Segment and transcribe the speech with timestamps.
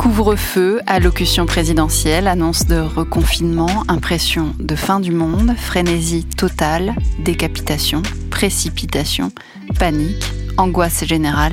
[0.00, 8.00] Couvre-feu, allocution présidentielle, annonce de reconfinement, impression de fin du monde, frénésie totale, décapitation,
[8.30, 9.30] précipitation,
[9.78, 11.52] panique, angoisse générale,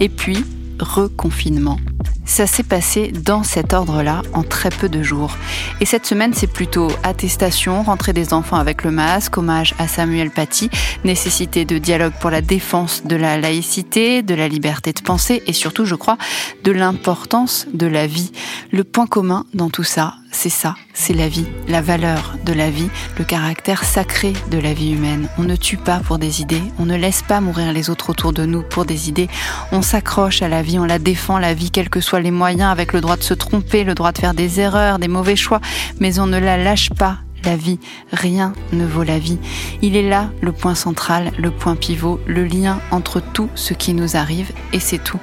[0.00, 0.44] et puis
[0.80, 1.78] reconfinement.
[2.26, 5.36] Ça s'est passé dans cet ordre-là en très peu de jours.
[5.80, 10.30] Et cette semaine, c'est plutôt attestation, rentrée des enfants avec le masque, hommage à Samuel
[10.30, 10.70] Paty,
[11.04, 15.52] nécessité de dialogue pour la défense de la laïcité, de la liberté de penser et
[15.52, 16.18] surtout, je crois,
[16.64, 18.32] de l'importance de la vie.
[18.72, 22.68] Le point commun dans tout ça, c'est ça, c'est la vie, la valeur de la
[22.68, 25.28] vie, le caractère sacré de la vie humaine.
[25.38, 28.32] On ne tue pas pour des idées, on ne laisse pas mourir les autres autour
[28.32, 29.28] de nous pour des idées,
[29.72, 32.70] on s'accroche à la vie, on la défend, la vie, quels que soient les moyens,
[32.70, 35.60] avec le droit de se tromper, le droit de faire des erreurs, des mauvais choix,
[36.00, 37.78] mais on ne la lâche pas, la vie.
[38.12, 39.38] Rien ne vaut la vie.
[39.82, 43.94] Il est là le point central, le point pivot, le lien entre tout ce qui
[43.94, 45.20] nous arrive et c'est tout.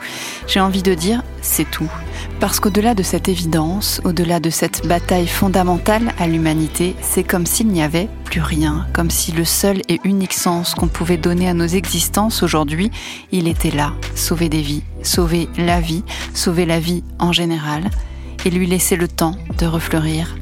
[0.47, 1.89] J'ai envie de dire c'est tout.
[2.39, 7.67] Parce qu'au-delà de cette évidence, au-delà de cette bataille fondamentale à l'humanité, c'est comme s'il
[7.67, 11.53] n'y avait plus rien, comme si le seul et unique sens qu'on pouvait donner à
[11.53, 12.92] nos existences aujourd'hui,
[13.31, 17.89] il était là, sauver des vies, sauver la vie, sauver la vie en général,
[18.45, 20.36] et lui laisser le temps de refleurir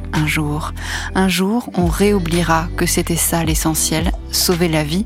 [1.16, 1.70] un jour.
[1.76, 5.06] On réoubliera que c'était ça l'essentiel, sauver la vie,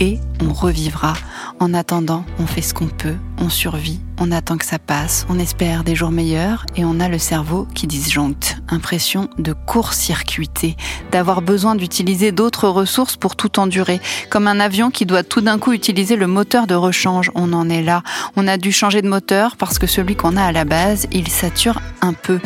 [0.00, 1.14] et on revivra.
[1.60, 5.38] En attendant, on fait ce qu'on peut, on survit, on attend que ça passe, on
[5.38, 8.56] espère des jours meilleurs, et on a le cerveau qui disjoncte.
[8.68, 10.76] Impression de court-circuiter,
[11.10, 15.58] d'avoir besoin d'utiliser d'autres ressources pour tout endurer, comme un avion qui doit tout d'un
[15.58, 17.30] coup utiliser le moteur de rechange.
[17.34, 18.02] On en est là.
[18.36, 21.28] On a dû changer de moteur parce que celui qu'on a à la base, il
[21.28, 22.40] sature un peu.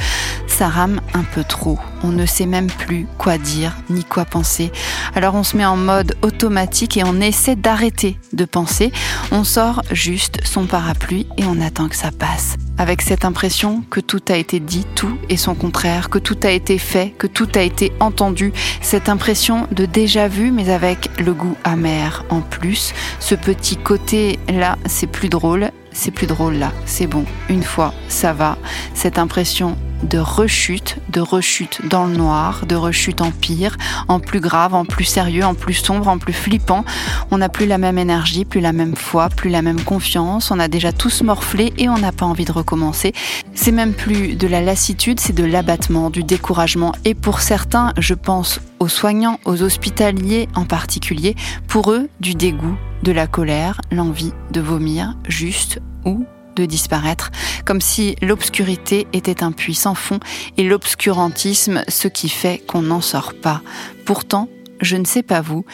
[0.47, 4.71] Ça rame un peu trop on ne sait même plus quoi dire ni quoi penser.
[5.15, 8.93] Alors on se met en mode automatique et on essaie d'arrêter de penser.
[9.33, 12.56] On sort juste son parapluie et on attend que ça passe.
[12.78, 16.50] Avec cette impression que tout a été dit, tout et son contraire, que tout a
[16.50, 18.53] été fait, que tout a été entendu.
[18.81, 22.94] Cette impression de déjà vu mais avec le goût amer en plus.
[23.21, 27.92] Ce petit côté là, c'est plus drôle c'est plus drôle là, c'est bon, une fois,
[28.09, 28.56] ça va.
[28.94, 33.76] Cette impression de rechute, de rechute dans le noir, de rechute en pire,
[34.06, 36.84] en plus grave, en plus sérieux, en plus sombre, en plus flippant.
[37.32, 40.53] On n'a plus la même énergie, plus la même foi, plus la même confiance.
[40.53, 43.12] On a déjà tous morflé et on n'a pas envie de recommencer.
[43.54, 46.92] C'est même plus de la lassitude, c'est de l'abattement, du découragement.
[47.04, 51.34] Et pour certains, je pense aux soignants, aux hospitaliers en particulier,
[51.66, 56.25] pour eux, du dégoût, de la colère, l'envie de vomir, juste ou
[56.56, 57.31] de disparaître,
[57.64, 60.19] comme si l'obscurité était un puits sans fond
[60.56, 63.62] et l'obscurantisme ce qui fait qu'on n'en sort pas.
[64.04, 64.48] Pourtant,
[64.81, 65.64] je ne sais pas vous,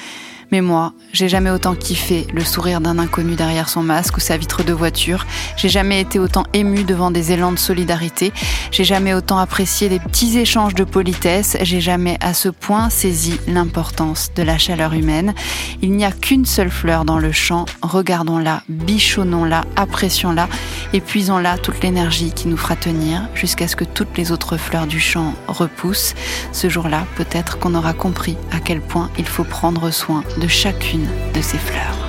[0.54, 4.36] mais moi, j'ai jamais autant kiffé le sourire d'un inconnu derrière son masque ou sa
[4.36, 5.26] vitre de voiture.
[5.56, 8.32] J'ai jamais été autant ému devant des élans de solidarité.
[8.70, 11.56] J'ai jamais autant apprécié des petits échanges de politesse.
[11.62, 15.34] J'ai jamais à ce point saisi l'importance de la chaleur humaine.
[15.82, 17.64] Il n'y a qu'une seule fleur dans le champ.
[17.82, 20.48] Regardons-la, bichonnons-la, apprécions-la,
[20.92, 25.00] épuisons-la toute l'énergie qui nous fera tenir jusqu'à ce que toutes les autres fleurs du
[25.00, 26.14] champ repoussent.
[26.52, 31.08] Ce jour-là, peut-être qu'on aura compris à quel point il faut prendre soin de chacune
[31.32, 32.03] de ces fleurs.